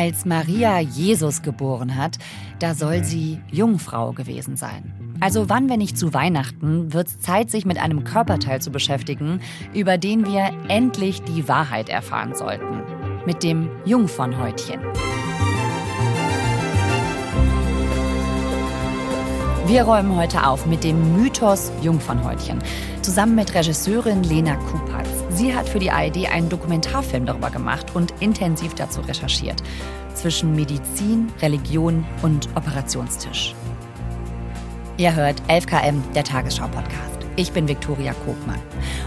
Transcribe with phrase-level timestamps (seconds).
[0.00, 2.18] Als Maria Jesus geboren hat,
[2.60, 5.16] da soll sie Jungfrau gewesen sein.
[5.18, 9.40] Also wann, wenn nicht zu Weihnachten, wird es Zeit, sich mit einem Körperteil zu beschäftigen,
[9.74, 12.80] über den wir endlich die Wahrheit erfahren sollten.
[13.26, 14.78] Mit dem Jungfernhäutchen.
[19.66, 22.60] Wir räumen heute auf mit dem Mythos Jungfernhäutchen.
[23.02, 25.17] Zusammen mit Regisseurin Lena Kupatz.
[25.38, 29.62] Sie hat für die ARD einen Dokumentarfilm darüber gemacht und intensiv dazu recherchiert.
[30.12, 33.54] Zwischen Medizin, Religion und Operationstisch.
[34.96, 37.20] Ihr hört 11KM, der Tagesschau-Podcast.
[37.36, 38.58] Ich bin Viktoria Kogmann.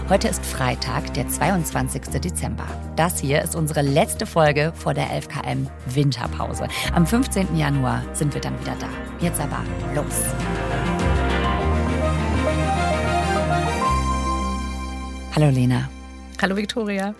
[0.08, 2.18] Heute ist Freitag, der 22.
[2.18, 2.64] Dezember.
[2.96, 6.66] Das hier ist unsere letzte Folge vor der 11KM Winterpause.
[6.94, 7.58] Am 15.
[7.58, 8.88] Januar sind wir dann wieder da.
[9.20, 9.62] Jetzt aber
[9.94, 10.24] los.
[15.36, 15.90] Hallo Lena.
[16.42, 17.14] Hallo Viktoria.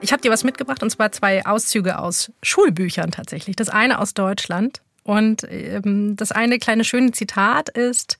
[0.00, 3.56] Ich habe dir was mitgebracht und zwar zwei Auszüge aus Schulbüchern tatsächlich.
[3.56, 8.18] Das eine aus Deutschland und ähm, das eine kleine schöne Zitat ist,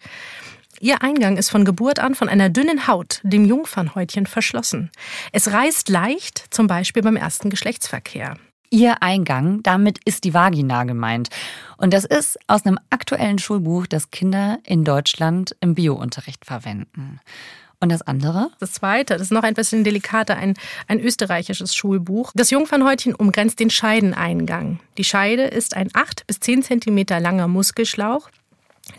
[0.80, 4.90] Ihr Eingang ist von Geburt an von einer dünnen Haut, dem Jungfernhäutchen, verschlossen.
[5.30, 8.36] Es reißt leicht, zum Beispiel beim ersten Geschlechtsverkehr.
[8.68, 11.28] Ihr Eingang, damit ist die Vagina gemeint.
[11.76, 17.20] Und das ist aus einem aktuellen Schulbuch, das Kinder in Deutschland im Biounterricht verwenden.
[17.82, 18.52] Und das andere?
[18.60, 20.54] Das zweite, das ist noch ein bisschen delikater, ein,
[20.86, 22.30] ein österreichisches Schulbuch.
[22.36, 24.78] Das Jungfernhäutchen umgrenzt den Scheideneingang.
[24.98, 28.30] Die Scheide ist ein 8 bis 10 Zentimeter langer Muskelschlauch,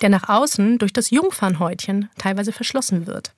[0.02, 3.32] der nach außen durch das Jungfernhäutchen teilweise verschlossen wird.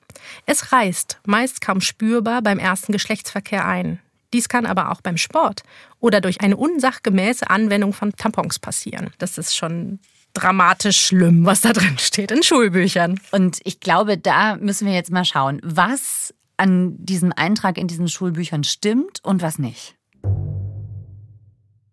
[0.47, 3.99] Es reißt, meist kaum spürbar, beim ersten Geschlechtsverkehr ein.
[4.33, 5.61] Dies kann aber auch beim Sport
[5.99, 9.11] oder durch eine unsachgemäße Anwendung von Tampons passieren.
[9.19, 9.99] Das ist schon
[10.35, 13.19] dramatisch schlimm, was da drin steht in Schulbüchern.
[13.31, 18.07] Und ich glaube, da müssen wir jetzt mal schauen, was an diesem Eintrag in diesen
[18.07, 19.95] Schulbüchern stimmt und was nicht.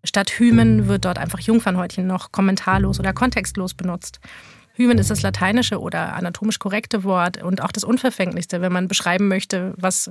[0.04, 4.20] Statt Hymen wird dort einfach Jungfernhäutchen noch kommentarlos oder kontextlos benutzt.
[4.74, 9.28] Hymen ist das lateinische oder anatomisch korrekte Wort und auch das unverfänglichste, wenn man beschreiben
[9.28, 10.10] möchte, was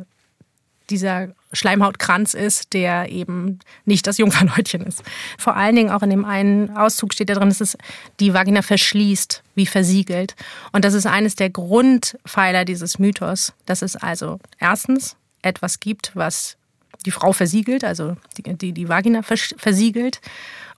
[0.92, 5.04] dieser Schleimhautkranz ist, der eben nicht das Jungfernhäutchen ist.
[5.38, 7.78] Vor allen Dingen auch in dem einen Auszug steht da drin, dass es
[8.20, 10.36] die Vagina verschließt, wie versiegelt.
[10.72, 16.58] Und das ist eines der Grundpfeiler dieses Mythos, dass es also erstens etwas gibt, was
[17.06, 20.22] die Frau versiegelt, also die, die, die Vagina versiegelt.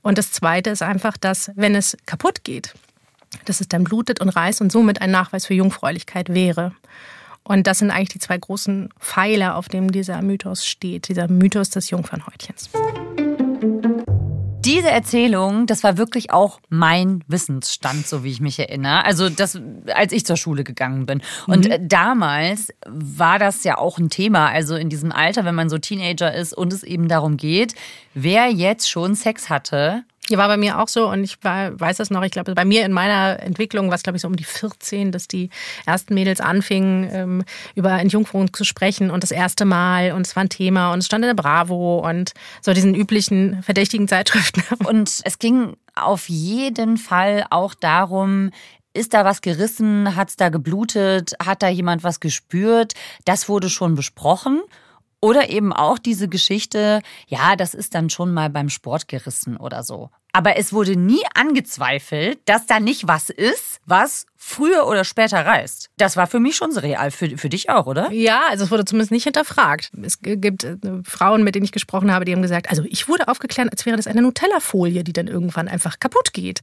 [0.01, 2.73] Und das Zweite ist einfach, dass wenn es kaputt geht,
[3.45, 6.73] dass es dann blutet und reißt und somit ein Nachweis für Jungfräulichkeit wäre.
[7.43, 11.69] Und das sind eigentlich die zwei großen Pfeiler, auf denen dieser Mythos steht, dieser Mythos
[11.69, 12.69] des Jungfernhäutchens.
[14.65, 19.03] Diese Erzählung, das war wirklich auch mein Wissensstand, so wie ich mich erinnere.
[19.03, 19.59] Also das,
[19.93, 21.21] als ich zur Schule gegangen bin.
[21.47, 21.89] Und mhm.
[21.89, 24.47] damals war das ja auch ein Thema.
[24.47, 27.75] Also in diesem Alter, wenn man so Teenager ist und es eben darum geht,
[28.13, 31.97] wer jetzt schon Sex hatte hier war bei mir auch so und ich war, weiß
[31.97, 34.35] das noch, ich glaube, bei mir in meiner Entwicklung war es, glaube ich, so um
[34.35, 35.49] die 14, dass die
[35.85, 37.43] ersten Mädels anfingen, ähm,
[37.75, 41.07] über Entjungferung zu sprechen und das erste Mal und es war ein Thema und es
[41.07, 44.63] stand in der Bravo und so diesen üblichen verdächtigen Zeitschriften.
[44.85, 48.51] Und es ging auf jeden Fall auch darum,
[48.93, 50.15] ist da was gerissen?
[50.15, 51.33] Hat es da geblutet?
[51.43, 52.93] Hat da jemand was gespürt?
[53.25, 54.61] Das wurde schon besprochen.
[55.23, 59.81] Oder eben auch diese Geschichte, ja, das ist dann schon mal beim Sport gerissen oder
[59.81, 60.09] so.
[60.33, 65.91] Aber es wurde nie angezweifelt, dass da nicht was ist, was früher oder später reißt.
[65.95, 67.09] Das war für mich schon surreal.
[67.09, 68.11] Für, für dich auch, oder?
[68.11, 69.91] Ja, also es wurde zumindest nicht hinterfragt.
[70.01, 70.75] Es gibt äh,
[71.05, 73.95] Frauen, mit denen ich gesprochen habe, die haben gesagt, also ich wurde aufgeklärt, als wäre
[73.95, 76.59] das eine Nutella-Folie, die dann irgendwann einfach kaputt geht.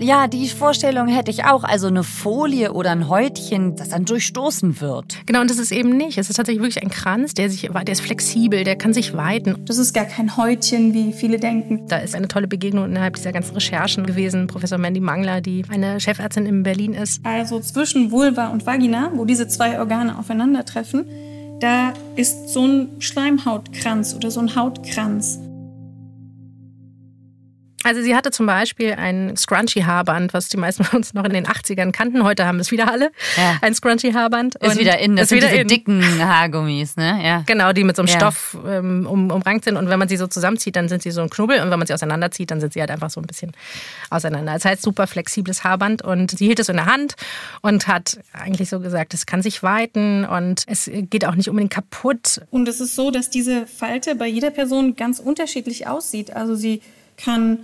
[0.00, 1.64] Ja, die Vorstellung hätte ich auch.
[1.64, 5.26] Also eine Folie oder ein Häutchen, das dann durchstoßen wird.
[5.26, 6.18] Genau, und das ist eben nicht.
[6.18, 9.56] Es ist tatsächlich wirklich ein Kranz, der, sich, der ist flexibel, der kann sich weiten.
[9.64, 11.88] Das ist gar kein Häutchen, wie viele denken.
[11.88, 14.46] Da ist eine tolle Begegnung innerhalb dieser ganzen Recherchen gewesen.
[14.46, 17.24] Professor Mandy Mangler, die eine Chefärztin in Berlin ist.
[17.26, 21.06] Also zwischen Vulva und Vagina, wo diese zwei Organe aufeinandertreffen,
[21.60, 25.40] da ist so ein Schleimhautkranz oder so ein Hautkranz.
[27.88, 31.46] Also sie hatte zum Beispiel ein Scrunchy-Haarband, was die meisten von uns noch in den
[31.46, 32.22] 80ern kannten.
[32.22, 33.12] Heute haben es wieder alle.
[33.38, 33.56] Ja.
[33.62, 34.56] Ein Scrunchy-Haarband.
[34.56, 35.16] Ist wieder in.
[35.16, 35.68] Das ist sind wieder diese in.
[35.68, 37.18] dicken Haargummis, ne?
[37.24, 37.44] Ja.
[37.46, 38.16] Genau, die mit so einem ja.
[38.16, 39.78] Stoff ähm, um, umrankt sind.
[39.78, 41.62] Und wenn man sie so zusammenzieht, dann sind sie so ein Knubbel.
[41.62, 43.52] Und wenn man sie auseinanderzieht, dann sind sie halt einfach so ein bisschen
[44.10, 44.52] auseinander.
[44.52, 46.02] Das heißt, super flexibles Haarband.
[46.02, 47.14] Und sie hielt es in der Hand
[47.62, 51.72] und hat eigentlich so gesagt, es kann sich weiten und es geht auch nicht unbedingt
[51.72, 52.42] kaputt.
[52.50, 56.36] Und es ist so, dass diese Falte bei jeder Person ganz unterschiedlich aussieht.
[56.36, 56.82] Also sie
[57.16, 57.60] kann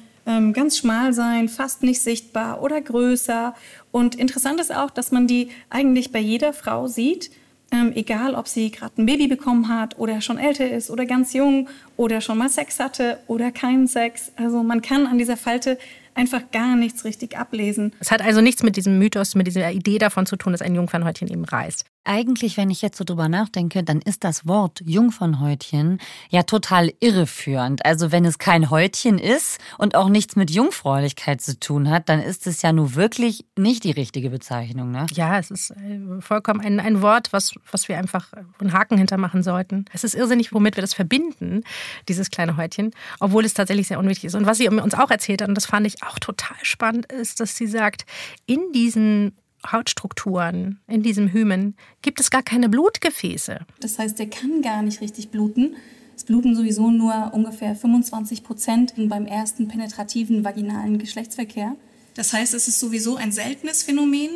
[0.53, 3.55] ganz schmal sein, fast nicht sichtbar oder größer.
[3.91, 7.31] Und interessant ist auch, dass man die eigentlich bei jeder Frau sieht,
[7.71, 11.33] ähm, egal ob sie gerade ein Baby bekommen hat oder schon älter ist oder ganz
[11.33, 14.33] jung oder schon mal Sex hatte oder keinen Sex.
[14.37, 15.79] Also man kann an dieser Falte
[16.15, 17.93] einfach gar nichts richtig ablesen.
[18.01, 20.75] Es hat also nichts mit diesem Mythos, mit dieser Idee davon zu tun, dass ein
[20.75, 21.85] Jungfernhäutchen eben reißt.
[22.05, 25.99] Eigentlich, wenn ich jetzt so drüber nachdenke, dann ist das Wort Jungfernhäutchen
[26.29, 27.85] ja total irreführend.
[27.87, 32.21] Also wenn es kein Häutchen ist und auch nichts mit Jungfräulichkeit zu tun hat, dann
[32.21, 35.07] ist es ja nur wirklich nicht die richtige Bezeichnung, ne?
[35.13, 39.43] Ja, es ist äh, vollkommen ein, ein Wort, was, was wir einfach einen Haken hintermachen
[39.43, 39.87] sollten.
[39.95, 41.63] Es ist irrsinnig, womit wir das verbinden,
[42.09, 44.35] dieses kleine Häutchen, obwohl es tatsächlich sehr unwichtig ist.
[44.35, 47.41] Und was sie uns auch erzählt hat, und das fand ich auch total spannend, ist,
[47.41, 48.05] dass sie sagt,
[48.45, 49.33] in diesen
[49.71, 53.61] Hautstrukturen in diesem Hymen gibt es gar keine Blutgefäße.
[53.81, 55.77] Das heißt, der kann gar nicht richtig bluten.
[56.17, 61.77] Es bluten sowieso nur ungefähr 25 Prozent beim ersten penetrativen vaginalen Geschlechtsverkehr.
[62.15, 64.31] Das heißt, es ist sowieso ein seltenes Phänomen.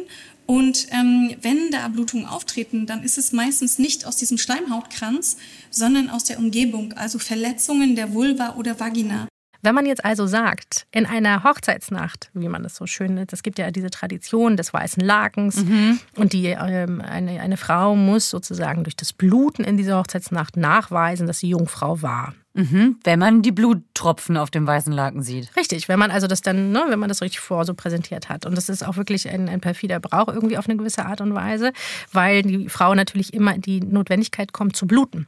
[0.46, 5.36] Und ähm, wenn da Blutungen auftreten, dann ist es meistens nicht aus diesem Schleimhautkranz,
[5.70, 9.28] sondern aus der Umgebung, also Verletzungen der Vulva oder Vagina.
[9.68, 13.42] Wenn man jetzt also sagt, in einer Hochzeitsnacht, wie man das so schön nennt, es
[13.42, 16.00] gibt ja diese Tradition des weißen Lakens mhm.
[16.16, 21.26] und die, ähm, eine, eine Frau muss sozusagen durch das Bluten in dieser Hochzeitsnacht nachweisen,
[21.26, 22.32] dass sie Jungfrau war.
[22.54, 25.54] Mhm, wenn man die Bluttropfen auf dem weißen Laken sieht.
[25.54, 28.46] Richtig, wenn man also das dann, ne, wenn man das richtig vor so präsentiert hat.
[28.46, 31.34] Und das ist auch wirklich ein, ein perfider Brauch irgendwie auf eine gewisse Art und
[31.34, 31.74] Weise,
[32.10, 35.26] weil die Frau natürlich immer in die Notwendigkeit kommt zu bluten.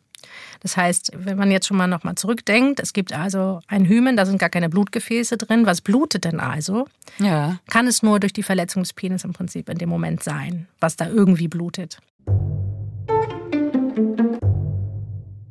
[0.60, 4.26] Das heißt, wenn man jetzt schon mal nochmal zurückdenkt, es gibt also ein Hymen, da
[4.26, 5.66] sind gar keine Blutgefäße drin.
[5.66, 6.86] Was blutet denn also?
[7.18, 7.58] Ja.
[7.68, 10.96] Kann es nur durch die Verletzung des Penis im Prinzip in dem Moment sein, was
[10.96, 11.98] da irgendwie blutet.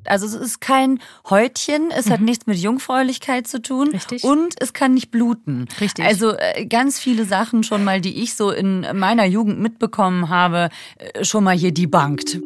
[0.10, 1.00] Also es ist kein
[1.30, 2.12] Häutchen, es mhm.
[2.12, 4.24] hat nichts mit Jungfräulichkeit zu tun Richtig.
[4.24, 5.68] und es kann nicht bluten.
[5.80, 6.04] Richtig.
[6.04, 10.70] Also äh, ganz viele Sachen schon mal, die ich so in meiner Jugend mitbekommen habe,
[10.98, 12.40] äh, schon mal hier debunked.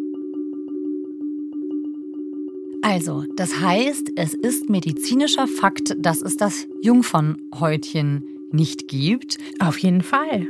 [2.84, 9.38] Also, das heißt, es ist medizinischer Fakt, dass es das Jungfernhäutchen nicht gibt.
[9.60, 10.48] Auf jeden Fall.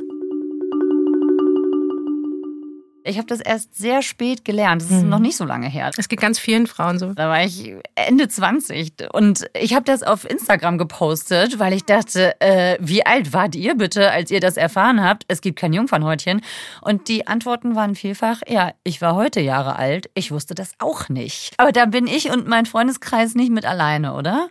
[3.03, 4.81] Ich habe das erst sehr spät gelernt.
[4.81, 5.09] Das ist mhm.
[5.09, 5.91] noch nicht so lange her.
[5.97, 7.13] Es geht ganz vielen Frauen so.
[7.13, 12.39] Da war ich Ende 20 und ich habe das auf Instagram gepostet, weil ich dachte,
[12.39, 15.25] äh, wie alt wart ihr bitte, als ihr das erfahren habt?
[15.27, 16.41] Es gibt kein Jungfernhäutchen.
[16.81, 21.09] Und die Antworten waren vielfach, ja, ich war heute Jahre alt, ich wusste das auch
[21.09, 21.53] nicht.
[21.57, 24.50] Aber da bin ich und mein Freundeskreis nicht mit alleine, oder?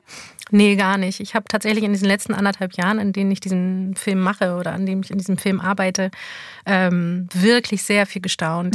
[0.54, 1.20] Nee, gar nicht.
[1.20, 4.72] Ich habe tatsächlich in diesen letzten anderthalb Jahren, in denen ich diesen Film mache oder
[4.72, 6.10] an dem ich in diesem Film arbeite,
[6.67, 8.75] ähm, wirklich sehr viel gestaunt.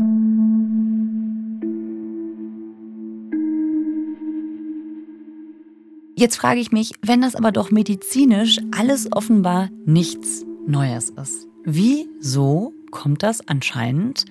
[6.16, 12.74] Jetzt frage ich mich, wenn das aber doch medizinisch alles offenbar nichts Neues ist, wieso
[12.90, 14.26] kommt das anscheinend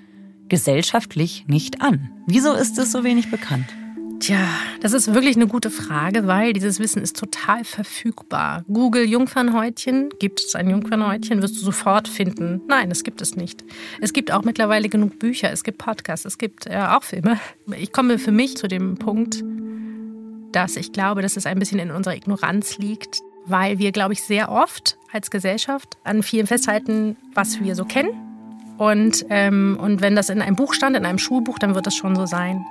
[0.49, 2.11] gesellschaftlich nicht an?
[2.27, 3.67] Wieso ist es so wenig bekannt?
[4.19, 4.49] Tja,
[4.81, 8.65] das ist wirklich eine gute Frage, weil dieses Wissen ist total verfügbar.
[8.67, 12.63] Google Jungfernhäutchen, gibt es ein Jungfernhäutchen, wirst du sofort finden.
[12.67, 13.63] Nein, das gibt es nicht.
[14.01, 17.39] Es gibt auch mittlerweile genug Bücher, es gibt Podcasts, es gibt äh, auch Filme.
[17.77, 19.45] Ich komme für mich zu dem Punkt,
[20.53, 24.23] dass ich glaube, dass es ein bisschen in unserer Ignoranz liegt, weil wir, glaube ich,
[24.23, 28.11] sehr oft als Gesellschaft an vielen festhalten, was wir so kennen.
[28.79, 31.95] Und, ähm, und wenn das in einem Buch stand, in einem Schulbuch, dann wird das
[31.95, 32.65] schon so sein.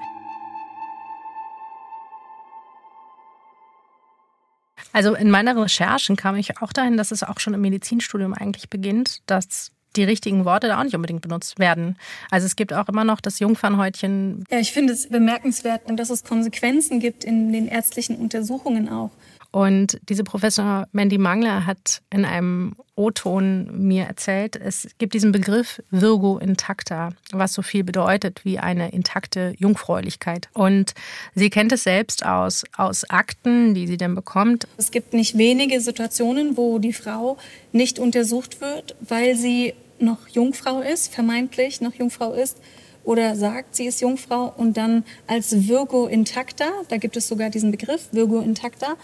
[4.96, 8.70] Also in meiner Recherchen kam ich auch dahin, dass es auch schon im Medizinstudium eigentlich
[8.70, 11.98] beginnt, dass die richtigen Worte da auch nicht unbedingt benutzt werden.
[12.32, 14.46] Also es gibt auch immer noch das Jungfernhäutchen.
[14.50, 19.12] Ja, ich finde es bemerkenswert dass es Konsequenzen gibt in den ärztlichen Untersuchungen auch.
[19.56, 25.82] Und diese Professor Mandy Mangler hat in einem O-Ton mir erzählt, es gibt diesen Begriff
[25.92, 30.50] Virgo intacta, was so viel bedeutet wie eine intakte Jungfräulichkeit.
[30.52, 30.94] Und
[31.36, 34.68] sie kennt es selbst aus, aus Akten, die sie dann bekommt.
[34.76, 37.38] Es gibt nicht wenige Situationen, wo die Frau
[37.72, 42.58] nicht untersucht wird, weil sie noch Jungfrau ist, vermeintlich noch Jungfrau ist
[43.06, 47.72] oder sagt, sie ist Jungfrau und dann als Virgo intacta, da gibt es sogar diesen
[47.72, 48.98] Begriff, Virgo intacta,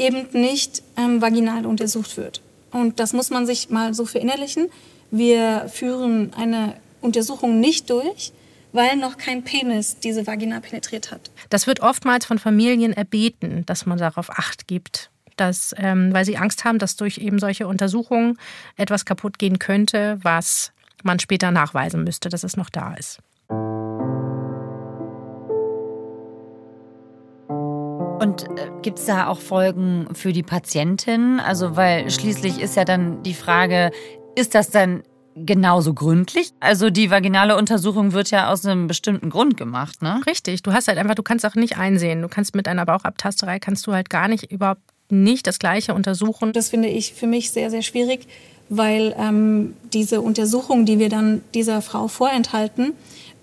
[0.00, 2.40] eben nicht ähm, vaginal untersucht wird.
[2.72, 4.68] Und das muss man sich mal so verinnerlichen.
[5.10, 8.32] Wir führen eine Untersuchung nicht durch,
[8.72, 11.30] weil noch kein Penis diese Vagina penetriert hat.
[11.50, 15.10] Das wird oftmals von Familien erbeten, dass man darauf Acht gibt.
[15.36, 18.36] Dass, ähm, weil sie Angst haben, dass durch eben solche Untersuchungen
[18.76, 23.20] etwas kaputt gehen könnte, was man später nachweisen müsste, dass es noch da ist.
[28.20, 31.40] Und äh, gibt es da auch Folgen für die Patientin?
[31.40, 33.90] Also, weil schließlich ist ja dann die Frage,
[34.36, 35.02] ist das dann
[35.34, 36.52] genauso gründlich?
[36.60, 40.20] Also die vaginale Untersuchung wird ja aus einem bestimmten Grund gemacht, ne?
[40.26, 40.62] Richtig.
[40.62, 42.20] Du hast halt einfach, du kannst auch nicht einsehen.
[42.20, 46.52] Du kannst mit einer Bauchabtasterei kannst du halt gar nicht überhaupt nicht das Gleiche untersuchen.
[46.52, 48.26] Das finde ich für mich sehr, sehr schwierig,
[48.68, 52.92] weil ähm, diese Untersuchung, die wir dann dieser Frau vorenthalten,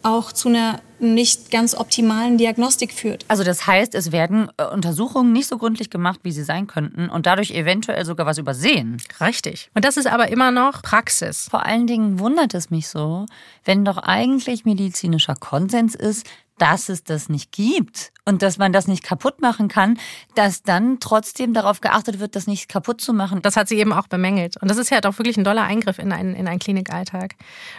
[0.03, 3.25] auch zu einer nicht ganz optimalen Diagnostik führt.
[3.27, 7.09] Also das heißt, es werden äh, Untersuchungen nicht so gründlich gemacht, wie sie sein könnten
[7.09, 8.97] und dadurch eventuell sogar was übersehen.
[9.21, 9.69] Richtig.
[9.75, 11.47] Und das ist aber immer noch Praxis.
[11.49, 13.25] Vor allen Dingen wundert es mich so,
[13.63, 16.25] wenn doch eigentlich medizinischer Konsens ist,
[16.57, 19.99] dass es das nicht gibt und dass man das nicht kaputt machen kann,
[20.35, 23.41] dass dann trotzdem darauf geachtet wird, das nicht kaputt zu machen.
[23.41, 24.57] Das hat sie eben auch bemängelt.
[24.57, 27.35] Und das ist ja doch wirklich ein doller Eingriff in einen, in einen Klinikalltag.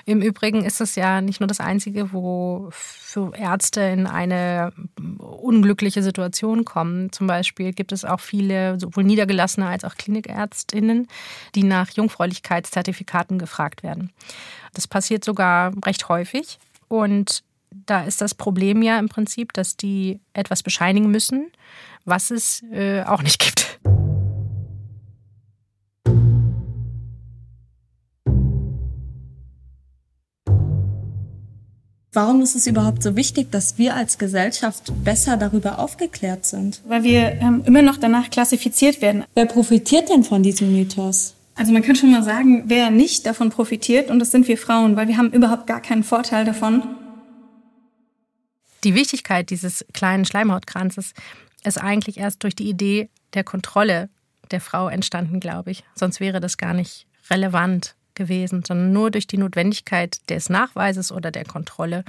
[0.06, 4.72] Im Übrigen ist es ja nicht nur das Einzige, wo für Ärzte in eine
[5.18, 7.12] unglückliche Situation kommen.
[7.12, 11.08] Zum Beispiel gibt es auch viele, sowohl niedergelassene als auch Klinikärztinnen,
[11.54, 14.12] die nach Jungfräulichkeitszertifikaten gefragt werden.
[14.72, 16.58] Das passiert sogar recht häufig.
[16.88, 21.50] Und da ist das Problem ja im Prinzip, dass die etwas bescheinigen müssen,
[22.04, 23.78] was es äh, auch nicht gibt.
[32.12, 36.80] Warum ist es überhaupt so wichtig, dass wir als Gesellschaft besser darüber aufgeklärt sind?
[36.88, 39.24] Weil wir ähm, immer noch danach klassifiziert werden.
[39.34, 41.34] Wer profitiert denn von diesem Mythos?
[41.54, 44.96] Also man kann schon mal sagen, wer nicht davon profitiert, und das sind wir Frauen,
[44.96, 46.82] weil wir haben überhaupt gar keinen Vorteil davon.
[48.84, 51.12] Die Wichtigkeit dieses kleinen Schleimhautkranzes
[51.64, 54.08] ist eigentlich erst durch die Idee der Kontrolle
[54.50, 55.84] der Frau entstanden, glaube ich.
[55.94, 61.30] Sonst wäre das gar nicht relevant gewesen, sondern nur durch die Notwendigkeit des Nachweises oder
[61.30, 62.04] der Kontrolle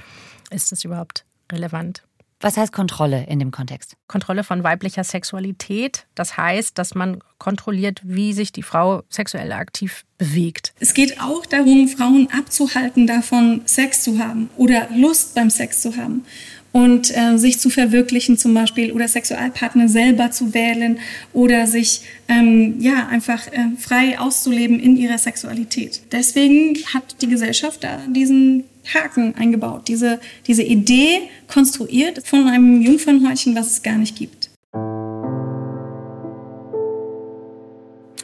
[0.50, 2.02] ist es überhaupt relevant.
[2.42, 3.96] Was heißt Kontrolle in dem Kontext?
[4.08, 6.06] Kontrolle von weiblicher Sexualität.
[6.14, 10.72] Das heißt, dass man kontrolliert, wie sich die Frau sexuell aktiv bewegt.
[10.80, 15.98] Es geht auch darum, Frauen abzuhalten, davon Sex zu haben oder Lust beim Sex zu
[15.98, 16.24] haben
[16.72, 20.98] und äh, sich zu verwirklichen zum Beispiel oder Sexualpartner selber zu wählen
[21.32, 26.02] oder sich ähm, ja einfach äh, frei auszuleben in ihrer Sexualität.
[26.12, 33.54] Deswegen hat die Gesellschaft da diesen Haken eingebaut, diese, diese Idee konstruiert von einem Jungfernhäutchen,
[33.54, 34.50] was es gar nicht gibt.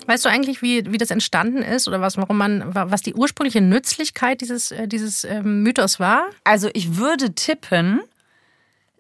[0.07, 3.61] Weißt du eigentlich, wie, wie das entstanden ist oder was, warum man, was die ursprüngliche
[3.61, 6.31] Nützlichkeit dieses, äh, dieses ähm, Mythos war?
[6.45, 8.01] Also ich würde tippen,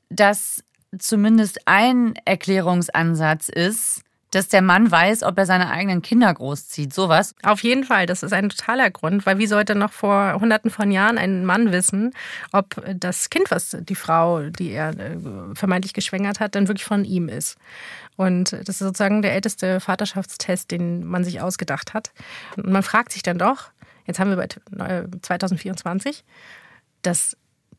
[0.09, 0.63] dass
[0.99, 6.93] zumindest ein Erklärungsansatz ist, dass der Mann weiß, ob er seine eigenen Kinder großzieht.
[6.93, 7.35] Sowas.
[7.43, 10.91] Auf jeden Fall, das ist ein totaler Grund, weil wie sollte noch vor hunderten von
[10.91, 12.13] Jahren ein Mann wissen,
[12.53, 15.17] ob das Kind, was die Frau, die er äh,
[15.55, 17.57] vermeintlich geschwängert hat, dann wirklich von ihm ist.
[18.17, 22.13] Und das ist sozusagen der älteste Vaterschaftstest, den man sich ausgedacht hat.
[22.57, 23.71] Und man fragt sich dann doch,
[24.07, 24.49] jetzt haben wir bei
[25.23, 26.25] 2024,
[27.03, 27.37] dass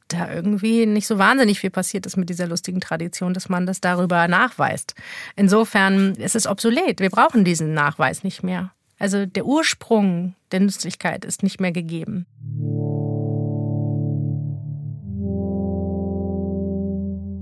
[0.07, 3.81] da irgendwie nicht so wahnsinnig viel passiert ist mit dieser lustigen Tradition, dass man das
[3.81, 4.95] darüber nachweist.
[5.35, 6.99] Insofern ist es obsolet.
[6.99, 8.71] Wir brauchen diesen Nachweis nicht mehr.
[8.99, 12.25] Also der Ursprung der Nützlichkeit ist nicht mehr gegeben.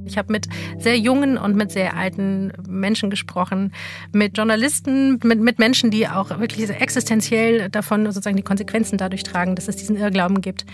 [0.07, 3.73] Ich habe mit sehr jungen und mit sehr alten Menschen gesprochen,
[4.11, 9.55] mit Journalisten, mit, mit Menschen, die auch wirklich existenziell davon sozusagen die Konsequenzen dadurch tragen,
[9.55, 10.65] dass es diesen Irrglauben gibt.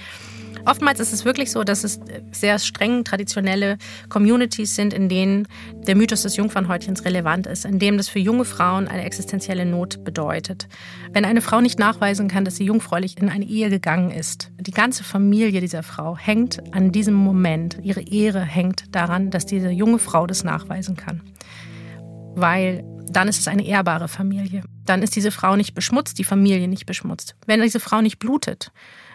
[0.66, 2.00] Oftmals ist es wirklich so, dass es
[2.32, 3.78] sehr streng traditionelle
[4.10, 5.48] Communities sind, in denen
[5.88, 10.04] der Mythos des Jungfernhäutchens relevant ist, in dem das für junge Frauen eine existenzielle Not
[10.04, 10.68] bedeutet.
[11.12, 14.72] Wenn eine Frau nicht nachweisen kann, dass sie jungfräulich in eine Ehe gegangen ist, die
[14.72, 20.00] ganze Familie dieser Frau hängt an diesem Moment, ihre Ehre hängt daran, dass diese junge
[20.00, 21.22] Frau das nachweisen kann.
[22.36, 24.64] Weil dann ist es eine ehrbare Familie.
[24.86, 27.36] Dann ist diese Frau nicht beschmutzt, die Familie nicht beschmutzt.
[27.46, 28.72] Wenn diese Frau nicht blutet,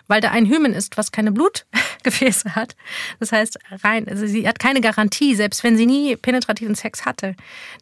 [0.08, 2.76] weil da ein Hymen ist, was keine Blutgefäße hat.
[3.20, 7.34] Das heißt, rein, also sie hat keine Garantie, selbst wenn sie nie penetrativen Sex hatte,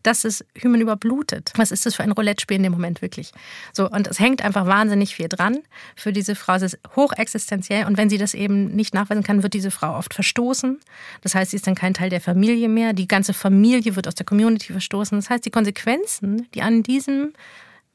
[0.02, 1.52] dass es Hymen überblutet.
[1.56, 3.32] Was ist das für ein Roulette-Spiel in dem Moment wirklich?
[3.72, 5.58] So, und es hängt einfach wahnsinnig viel dran
[5.96, 6.54] für diese Frau.
[6.54, 10.14] Es ist hochexistenziell und wenn sie das eben nicht nachweisen kann, wird diese Frau oft
[10.14, 10.80] verstoßen.
[11.22, 12.92] Das heißt, sie ist dann kein Teil der Familie mehr.
[12.92, 15.18] Die ganze Familie wird aus der Community verstoßen.
[15.18, 17.32] Das heißt, die Konsequenzen, die an diesem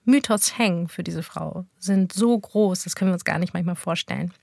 [0.05, 3.75] Mythos hängen für diese Frau sind so groß, das können wir uns gar nicht manchmal
[3.75, 4.33] vorstellen.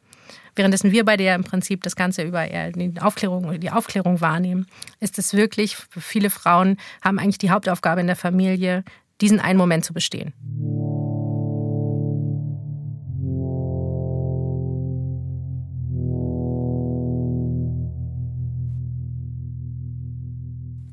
[0.55, 4.67] Währenddessen wir bei der im Prinzip das Ganze über die Aufklärung, die Aufklärung wahrnehmen,
[5.01, 8.85] ist es wirklich, viele Frauen haben eigentlich die Hauptaufgabe in der Familie,
[9.21, 10.33] diesen einen Moment zu bestehen.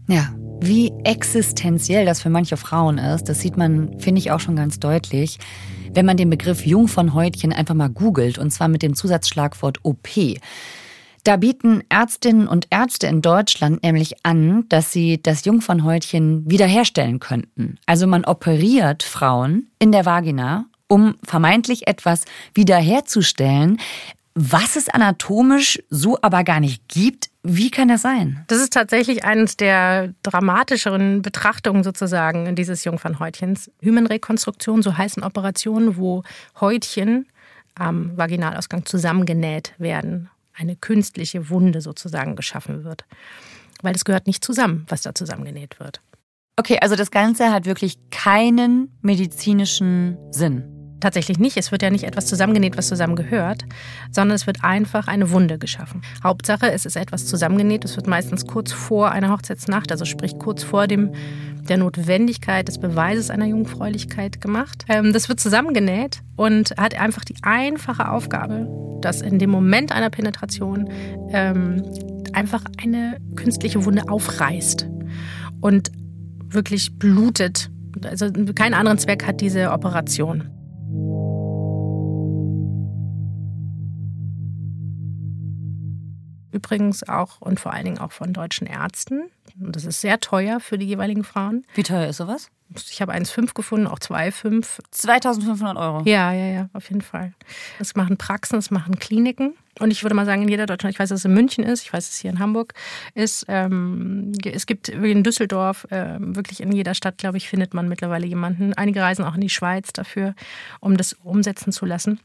[0.08, 4.56] Ja, wie existenziell das für manche Frauen ist, das sieht man, finde ich, auch schon
[4.56, 5.38] ganz deutlich,
[5.94, 10.08] wenn man den Begriff Jungfernhäutchen einfach mal googelt, und zwar mit dem Zusatzschlagwort OP.
[11.24, 17.78] Da bieten Ärztinnen und Ärzte in Deutschland nämlich an, dass sie das Jungfernhäutchen wiederherstellen könnten.
[17.86, 23.80] Also man operiert Frauen in der Vagina, um vermeintlich etwas wiederherzustellen,
[24.36, 27.30] was es anatomisch so aber gar nicht gibt.
[27.44, 28.46] Wie kann das sein?
[28.48, 33.70] Das ist tatsächlich eines der dramatischeren Betrachtungen sozusagen dieses Jungfernhäutchens.
[33.82, 36.24] Hymenrekonstruktion, so heißen Operationen, wo
[36.62, 37.28] Häutchen
[37.76, 43.06] am Vaginalausgang zusammengenäht werden eine künstliche Wunde sozusagen geschaffen wird.
[43.82, 46.02] Weil es gehört nicht zusammen, was da zusammengenäht wird.
[46.56, 50.73] Okay, also das Ganze hat wirklich keinen medizinischen Sinn.
[51.04, 51.58] Tatsächlich nicht.
[51.58, 53.66] Es wird ja nicht etwas zusammengenäht, was zusammengehört,
[54.10, 56.02] sondern es wird einfach eine Wunde geschaffen.
[56.24, 57.84] Hauptsache, es ist etwas zusammengenäht.
[57.84, 61.12] Es wird meistens kurz vor einer Hochzeitsnacht, also sprich kurz vor dem
[61.68, 64.86] der Notwendigkeit des Beweises einer Jungfräulichkeit gemacht.
[64.88, 68.70] Ähm, das wird zusammengenäht und hat einfach die einfache Aufgabe,
[69.02, 70.90] dass in dem Moment einer Penetration
[71.34, 71.84] ähm,
[72.32, 74.88] einfach eine künstliche Wunde aufreißt
[75.60, 75.92] und
[76.48, 77.70] wirklich blutet.
[78.06, 80.50] Also keinen anderen Zweck hat diese Operation.
[86.54, 89.24] Übrigens auch und vor allen Dingen auch von deutschen Ärzten.
[89.60, 91.66] Und das ist sehr teuer für die jeweiligen Frauen.
[91.74, 92.50] Wie teuer ist sowas?
[92.90, 94.80] Ich habe 1,5 gefunden, auch 2,5.
[94.92, 96.02] 2500 Euro?
[96.06, 97.34] Ja, ja, ja, auf jeden Fall.
[97.80, 99.54] Das machen Praxen, das machen Kliniken.
[99.80, 101.84] Und ich würde mal sagen, in jeder Deutschland, ich weiß, dass es in München ist,
[101.84, 102.74] ich weiß, dass es hier in Hamburg
[103.16, 103.46] ist.
[103.48, 108.28] Ähm, es gibt in Düsseldorf, äh, wirklich in jeder Stadt, glaube ich, findet man mittlerweile
[108.28, 108.74] jemanden.
[108.76, 110.36] Einige reisen auch in die Schweiz dafür,
[110.80, 112.20] um das umsetzen zu lassen.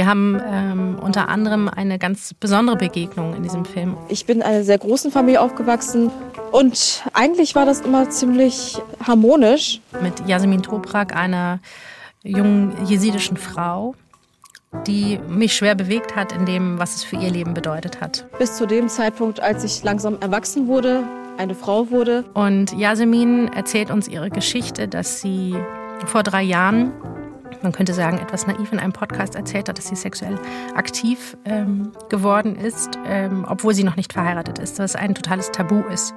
[0.00, 3.98] Wir haben ähm, unter anderem eine ganz besondere Begegnung in diesem Film.
[4.08, 6.10] Ich bin in einer sehr großen Familie aufgewachsen
[6.52, 9.82] und eigentlich war das immer ziemlich harmonisch.
[10.00, 11.58] Mit Yasemin Toprak, einer
[12.22, 13.94] jungen jesidischen Frau,
[14.86, 18.24] die mich schwer bewegt hat in dem, was es für ihr Leben bedeutet hat.
[18.38, 21.02] Bis zu dem Zeitpunkt, als ich langsam erwachsen wurde,
[21.36, 22.24] eine Frau wurde.
[22.32, 25.54] Und Yasemin erzählt uns ihre Geschichte, dass sie
[26.06, 26.90] vor drei Jahren
[27.62, 30.38] man könnte sagen, etwas naiv in einem Podcast erzählt hat, dass sie sexuell
[30.74, 35.82] aktiv ähm, geworden ist, ähm, obwohl sie noch nicht verheiratet ist, was ein totales Tabu
[35.92, 36.14] ist.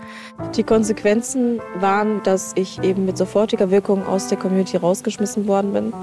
[0.56, 5.94] Die Konsequenzen waren, dass ich eben mit sofortiger Wirkung aus der Community rausgeschmissen worden bin.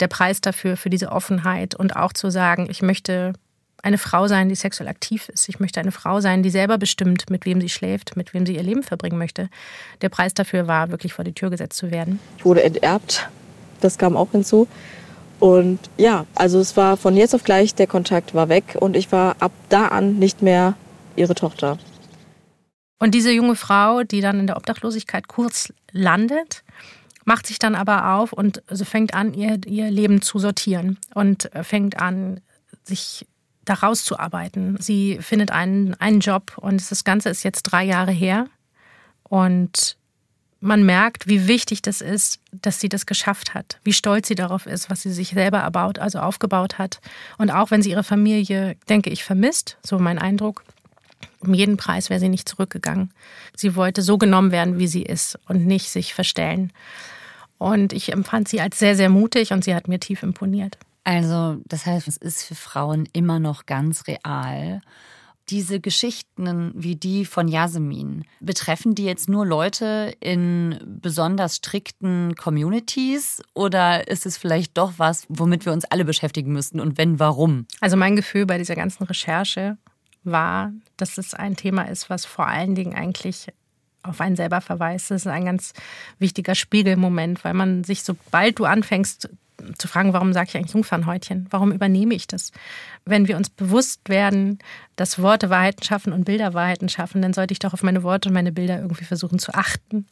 [0.00, 3.34] Der Preis dafür, für diese Offenheit und auch zu sagen, ich möchte
[3.82, 5.48] eine Frau sein, die sexuell aktiv ist.
[5.48, 8.54] Ich möchte eine Frau sein, die selber bestimmt, mit wem sie schläft, mit wem sie
[8.54, 9.48] ihr Leben verbringen möchte.
[10.00, 12.20] Der Preis dafür war, wirklich vor die Tür gesetzt zu werden.
[12.38, 13.28] Ich wurde enterbt.
[13.80, 14.68] Das kam auch hinzu.
[15.40, 19.10] Und ja, also es war von jetzt auf gleich, der Kontakt war weg und ich
[19.10, 20.74] war ab da an nicht mehr
[21.16, 21.78] ihre Tochter.
[23.00, 26.62] Und diese junge Frau, die dann in der Obdachlosigkeit kurz landet,
[27.24, 32.00] macht sich dann aber auf und fängt an, ihr, ihr Leben zu sortieren und fängt
[32.00, 32.40] an,
[32.84, 33.26] sich
[33.64, 34.76] da rauszuarbeiten.
[34.80, 38.48] Sie findet einen, einen Job und das Ganze ist jetzt drei Jahre her.
[39.24, 39.96] Und
[40.60, 44.66] man merkt, wie wichtig das ist, dass sie das geschafft hat, wie stolz sie darauf
[44.66, 47.00] ist, was sie sich selber erbaut, also aufgebaut hat.
[47.36, 50.62] Und auch wenn sie ihre Familie, denke ich, vermisst, so mein Eindruck,
[51.40, 53.10] um jeden Preis wäre sie nicht zurückgegangen.
[53.56, 56.72] Sie wollte so genommen werden, wie sie ist und nicht sich verstellen.
[57.58, 60.78] Und ich empfand sie als sehr, sehr mutig und sie hat mir tief imponiert.
[61.04, 64.80] Also, das heißt, es ist für Frauen immer noch ganz real.
[65.48, 73.42] Diese Geschichten wie die von Yasemin, betreffen die jetzt nur Leute in besonders strikten Communities
[73.52, 77.66] oder ist es vielleicht doch was, womit wir uns alle beschäftigen müssten und wenn, warum?
[77.80, 79.76] Also mein Gefühl bei dieser ganzen Recherche
[80.22, 83.48] war, dass es ein Thema ist, was vor allen Dingen eigentlich
[84.04, 85.10] auf einen selber verweist.
[85.10, 85.72] Das ist ein ganz
[86.20, 89.28] wichtiger Spiegelmoment, weil man sich, sobald du anfängst
[89.78, 91.46] zu fragen, warum sage ich eigentlich Jungfernhäutchen?
[91.50, 92.52] Warum übernehme ich das?
[93.04, 94.58] Wenn wir uns bewusst werden,
[94.96, 98.28] dass Worte Wahrheiten schaffen und Bilder Wahrheiten schaffen, dann sollte ich doch auf meine Worte
[98.28, 100.06] und meine Bilder irgendwie versuchen zu achten.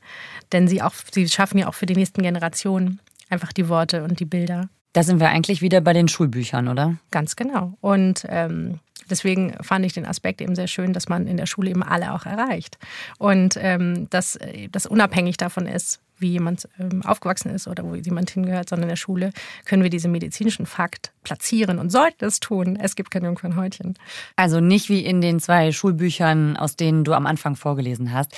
[0.53, 4.21] Denn sie, auch, sie schaffen ja auch für die nächsten Generationen einfach die Worte und
[4.21, 4.69] die Bilder.
[4.93, 6.97] Da sind wir eigentlich wieder bei den Schulbüchern, oder?
[7.11, 7.75] Ganz genau.
[7.81, 11.71] Und ähm, deswegen fand ich den Aspekt eben sehr schön, dass man in der Schule
[11.71, 12.79] eben alle auch erreicht.
[13.19, 14.39] Und ähm, dass
[14.73, 18.91] das unabhängig davon ist, wie jemand ähm, aufgewachsen ist oder wo jemand hingehört, sondern in
[18.91, 19.33] der Schule
[19.65, 22.77] können wir diesen medizinischen Fakt platzieren und sollten es tun.
[22.77, 23.95] Es gibt kein Jungfernhäutchen.
[24.37, 28.37] Also nicht wie in den zwei Schulbüchern, aus denen du am Anfang vorgelesen hast.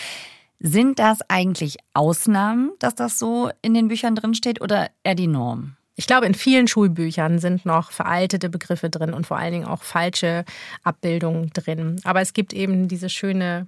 [0.61, 5.77] Sind das eigentlich Ausnahmen, dass das so in den Büchern drinsteht oder eher die Norm?
[5.95, 9.83] Ich glaube, in vielen Schulbüchern sind noch veraltete Begriffe drin und vor allen Dingen auch
[9.83, 10.45] falsche
[10.85, 12.01] Abbildungen drin.
[12.05, 13.67] Aber es gibt eben diese schöne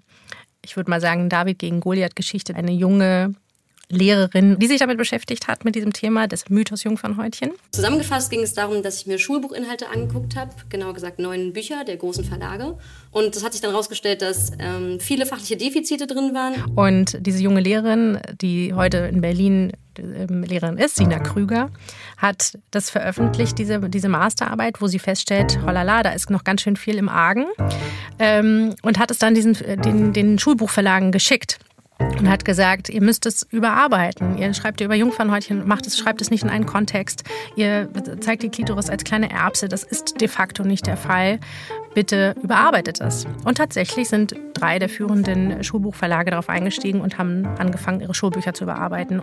[0.65, 2.55] ich würde mal sagen, David gegen Goliath-Geschichte.
[2.55, 3.35] Eine junge
[3.89, 7.53] Lehrerin, die sich damit beschäftigt hat, mit diesem Thema des Mythos Jungfernhäutchen.
[7.73, 11.97] Zusammengefasst ging es darum, dass ich mir Schulbuchinhalte angeguckt habe, genauer gesagt neun Bücher der
[11.97, 12.79] großen Verlage.
[13.11, 16.55] Und es hat sich dann herausgestellt, dass ähm, viele fachliche Defizite drin waren.
[16.75, 21.71] Und diese junge Lehrerin, die heute in Berlin ähm, Lehrerin ist, Sina Krüger,
[22.17, 26.77] hat das veröffentlicht, diese, diese Masterarbeit, wo sie feststellt, holala, da ist noch ganz schön
[26.77, 27.47] viel im Argen.
[28.19, 31.59] Ähm, und hat es dann diesen, den, den Schulbuchverlagen geschickt
[31.99, 34.39] und hat gesagt, ihr müsst es überarbeiten.
[34.39, 37.25] Ihr schreibt über Jungfernhäutchen, macht es, schreibt es nicht in einen Kontext.
[37.57, 37.89] Ihr
[38.21, 39.69] zeigt die Klitoris als kleine Erbse.
[39.69, 41.39] Das ist de facto nicht der Fall.
[41.95, 43.27] Bitte überarbeitet es.
[43.45, 48.65] Und tatsächlich sind drei der führenden Schulbuchverlage darauf eingestiegen und haben angefangen, ihre Schulbücher zu
[48.65, 49.23] überarbeiten.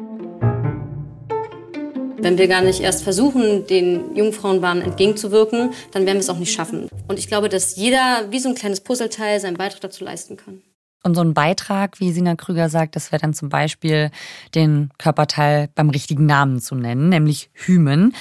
[2.17, 6.53] Wenn wir gar nicht erst versuchen, den Jungfrauenbahnen entgegenzuwirken, dann werden wir es auch nicht
[6.53, 6.87] schaffen.
[7.07, 10.61] Und ich glaube, dass jeder wie so ein kleines Puzzleteil seinen Beitrag dazu leisten kann.
[11.03, 14.11] Und so ein Beitrag, wie Sina Krüger sagt, das wäre dann zum Beispiel
[14.53, 18.13] den Körperteil beim richtigen Namen zu nennen, nämlich Hymen.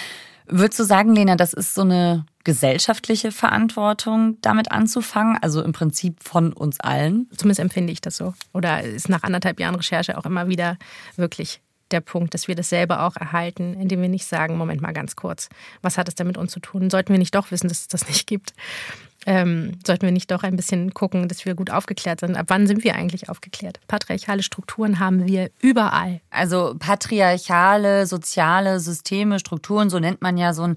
[0.46, 5.38] Würdest du sagen, Lena, das ist so eine gesellschaftliche Verantwortung, damit anzufangen?
[5.40, 7.28] Also im Prinzip von uns allen?
[7.36, 8.34] Zumindest empfinde ich das so.
[8.52, 10.76] Oder ist nach anderthalb Jahren Recherche auch immer wieder
[11.16, 14.92] wirklich der Punkt, dass wir das selber auch erhalten, indem wir nicht sagen, Moment mal
[14.92, 15.48] ganz kurz,
[15.82, 16.90] was hat es damit uns zu tun?
[16.90, 18.52] Sollten wir nicht doch wissen, dass es das nicht gibt?
[19.26, 22.36] Ähm, sollten wir nicht doch ein bisschen gucken, dass wir gut aufgeklärt sind?
[22.36, 23.78] Ab wann sind wir eigentlich aufgeklärt?
[23.86, 26.20] Patriarchale Strukturen haben wir überall.
[26.30, 30.76] Also patriarchale, soziale Systeme, Strukturen, so nennt man ja so ein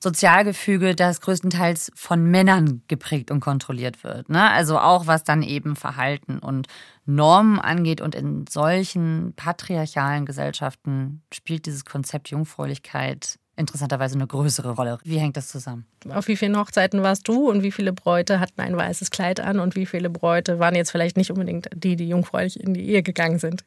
[0.00, 4.28] Sozialgefüge, das größtenteils von Männern geprägt und kontrolliert wird.
[4.28, 4.50] Ne?
[4.50, 6.68] Also auch was dann eben Verhalten und
[7.06, 8.00] Normen angeht.
[8.00, 14.98] Und in solchen patriarchalen Gesellschaften spielt dieses Konzept Jungfräulichkeit interessanterweise eine größere Rolle.
[15.02, 15.84] Wie hängt das zusammen?
[16.08, 19.58] Auf wie vielen Hochzeiten warst du und wie viele Bräute hatten ein weißes Kleid an
[19.58, 23.02] und wie viele Bräute waren jetzt vielleicht nicht unbedingt die, die jungfräulich in die Ehe
[23.02, 23.64] gegangen sind?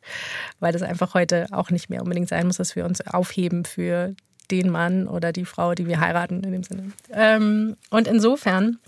[0.59, 4.15] Weil das einfach heute auch nicht mehr unbedingt sein muss, dass wir uns aufheben für
[4.49, 6.91] den Mann oder die Frau, die wir heiraten in dem Sinne.
[7.11, 8.79] Ähm, und insofern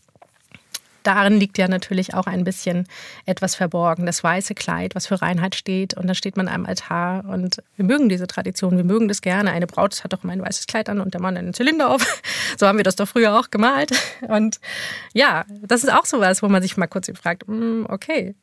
[1.03, 2.87] darin liegt ja natürlich auch ein bisschen
[3.25, 4.05] etwas verborgen.
[4.05, 5.95] Das weiße Kleid, was für Reinheit steht.
[5.95, 7.25] Und da steht man am Altar.
[7.25, 9.51] Und wir mögen diese Tradition, wir mögen das gerne.
[9.51, 12.21] Eine Braut hat doch immer ein weißes Kleid an und der Mann einen Zylinder auf.
[12.55, 13.91] So haben wir das doch früher auch gemalt.
[14.27, 14.59] Und
[15.13, 18.35] ja, das ist auch sowas, wo man sich mal kurz fragt, hm, okay,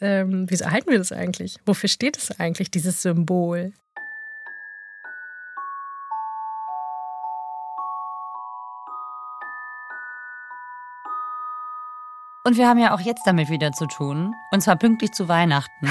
[0.00, 1.56] ähm, wieso erhalten wir das eigentlich?
[1.66, 3.72] Wofür steht es eigentlich, dieses Symbol?
[12.42, 14.34] Und wir haben ja auch jetzt damit wieder zu tun.
[14.50, 15.88] Und zwar pünktlich zu Weihnachten.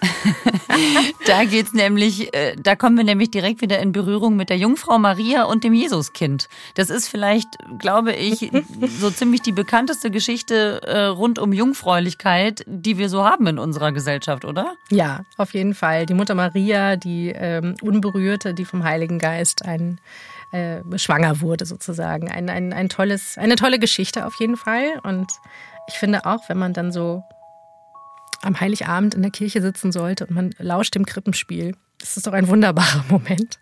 [1.26, 5.00] da geht's nämlich, äh, da kommen wir nämlich direkt wieder in Berührung mit der Jungfrau
[5.00, 6.48] Maria und dem Jesuskind.
[6.76, 8.48] Das ist vielleicht, glaube ich,
[9.00, 13.90] so ziemlich die bekannteste Geschichte äh, rund um Jungfräulichkeit, die wir so haben in unserer
[13.90, 14.76] Gesellschaft, oder?
[14.90, 16.06] Ja, auf jeden Fall.
[16.06, 20.00] Die Mutter Maria, die ähm, Unberührte, die vom Heiligen Geist ein
[20.52, 22.30] äh, schwanger wurde sozusagen.
[22.30, 25.00] Ein, ein, ein tolles, eine tolle Geschichte auf jeden Fall.
[25.02, 25.32] Und
[25.88, 27.24] ich finde auch, wenn man dann so
[28.42, 32.32] am Heiligabend in der Kirche sitzen sollte und man lauscht dem Krippenspiel, das ist doch
[32.32, 33.58] ein wunderbarer Moment,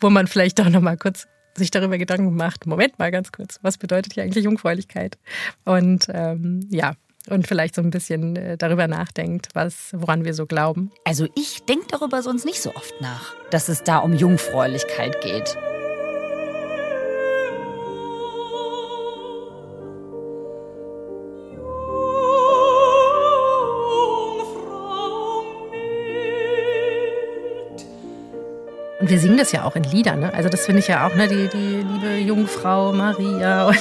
[0.00, 2.66] wo man vielleicht doch noch mal kurz sich darüber Gedanken macht.
[2.66, 5.18] Moment mal ganz kurz, was bedeutet hier eigentlich Jungfräulichkeit?
[5.64, 6.94] Und ähm, ja,
[7.30, 10.90] und vielleicht so ein bisschen äh, darüber nachdenkt, was, woran wir so glauben.
[11.04, 15.56] Also ich denke darüber sonst nicht so oft nach, dass es da um Jungfräulichkeit geht.
[29.04, 30.20] Und wir singen das ja auch in Liedern.
[30.20, 30.32] Ne?
[30.32, 31.28] Also das finde ich ja auch, ne?
[31.28, 33.66] die, die liebe Jungfrau Maria.
[33.68, 33.76] Und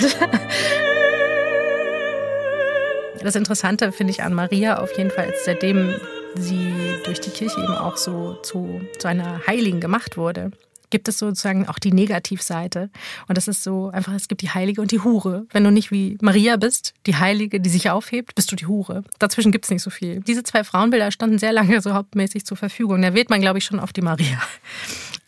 [3.23, 5.95] das Interessante finde ich an Maria auf jeden Fall, ist, seitdem
[6.35, 6.73] sie
[7.05, 10.51] durch die Kirche eben auch so zu, zu einer Heiligen gemacht wurde,
[10.89, 12.89] gibt es sozusagen auch die Negativseite.
[13.29, 15.47] Und das ist so einfach, es gibt die Heilige und die Hure.
[15.53, 19.05] Wenn du nicht wie Maria bist, die Heilige, die sich aufhebt, bist du die Hure.
[19.19, 20.19] Dazwischen gibt es nicht so viel.
[20.19, 23.01] Diese zwei Frauenbilder standen sehr lange so hauptmäßig zur Verfügung.
[23.01, 24.37] Da wählt man, glaube ich, schon auf die Maria.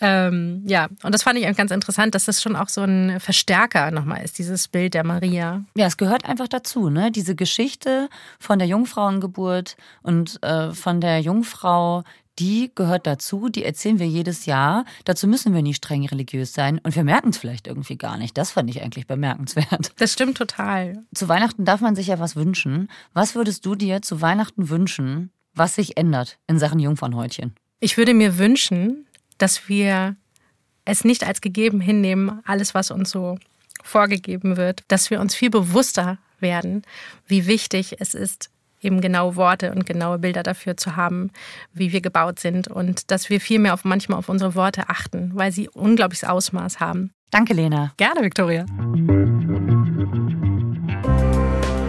[0.01, 3.91] Ähm, ja, und das fand ich ganz interessant, dass das schon auch so ein Verstärker
[3.91, 5.63] nochmal ist, dieses Bild der Maria.
[5.75, 7.11] Ja, es gehört einfach dazu, ne?
[7.11, 12.03] Diese Geschichte von der Jungfrauengeburt und äh, von der Jungfrau,
[12.39, 14.83] die gehört dazu, die erzählen wir jedes Jahr.
[15.05, 18.37] Dazu müssen wir nicht streng religiös sein und wir merken es vielleicht irgendwie gar nicht.
[18.37, 19.93] Das fand ich eigentlich bemerkenswert.
[19.97, 21.03] Das stimmt total.
[21.13, 22.89] Zu Weihnachten darf man sich ja was wünschen.
[23.13, 27.55] Was würdest du dir zu Weihnachten wünschen, was sich ändert in Sachen Jungfernhäutchen?
[27.79, 29.04] Ich würde mir wünschen,
[29.37, 30.15] dass wir
[30.85, 33.37] es nicht als gegeben hinnehmen, alles, was uns so
[33.83, 36.83] vorgegeben wird, dass wir uns viel bewusster werden,
[37.27, 38.49] wie wichtig es ist,
[38.81, 41.31] eben genaue Worte und genaue Bilder dafür zu haben,
[41.73, 45.31] wie wir gebaut sind und dass wir viel mehr auf manchmal auf unsere Worte achten,
[45.33, 47.11] weil sie unglaubliches Ausmaß haben.
[47.31, 47.93] Danke, Lena.
[47.97, 48.65] Gerne, Viktoria.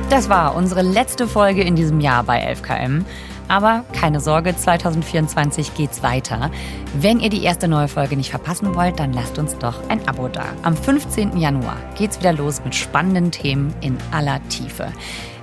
[0.08, 3.04] Das war unsere letzte Folge in diesem Jahr bei 11KM.
[3.48, 6.50] Aber keine Sorge, 2024 geht's weiter.
[6.94, 10.28] Wenn ihr die erste neue Folge nicht verpassen wollt, dann lasst uns doch ein Abo
[10.28, 10.44] da.
[10.62, 11.36] Am 15.
[11.38, 14.92] Januar geht's wieder los mit spannenden Themen in aller Tiefe.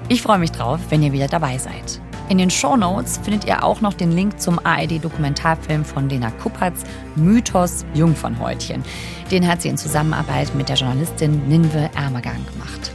[0.10, 2.02] Ich freue mich drauf, wenn ihr wieder dabei seid.
[2.30, 6.84] In den Show Notes findet ihr auch noch den Link zum ARD-Dokumentarfilm von Lena Kuppertz,
[7.16, 8.84] Mythos Jungfernhäutchen.
[9.30, 12.93] Den hat sie in Zusammenarbeit mit der Journalistin Ninve Ermergang gemacht.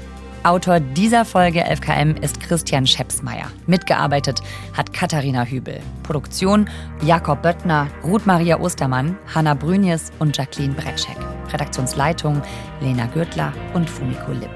[0.48, 3.50] Autor dieser Folge 11KM ist Christian Schepsmeier.
[3.66, 4.40] Mitgearbeitet
[4.74, 5.78] hat Katharina Hübel.
[6.04, 6.70] Produktion
[7.02, 11.18] Jakob Böttner, Ruth Maria Ostermann, Hanna Brünjes und Jacqueline Bretschek.
[11.52, 12.40] Redaktionsleitung
[12.80, 14.48] Lena Gürtler und Fumiko Lipp.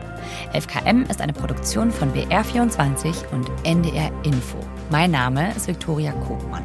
[0.54, 4.60] 11KM ist eine Produktion von BR24 und NDR Info.
[4.88, 6.64] Mein Name ist Viktoria Kogmann.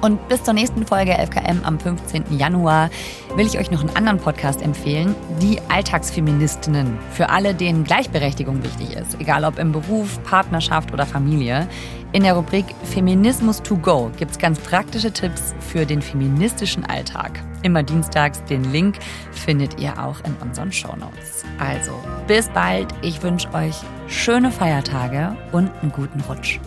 [0.00, 2.38] Und bis zur nächsten Folge 11KM am 15.
[2.38, 2.90] Januar
[3.34, 6.98] will ich euch noch einen anderen Podcast empfehlen, die Alltagsfeministinnen.
[7.10, 11.68] Für alle, denen Gleichberechtigung wichtig ist, egal ob im Beruf, Partnerschaft oder Familie.
[12.12, 17.42] In der Rubrik Feminismus to go gibt es ganz praktische Tipps für den feministischen Alltag.
[17.62, 18.42] Immer dienstags.
[18.44, 18.98] Den Link
[19.32, 21.44] findet ihr auch in unseren Shownotes.
[21.58, 21.92] Also,
[22.26, 22.88] bis bald.
[23.02, 26.60] Ich wünsche euch schöne Feiertage und einen guten Rutsch.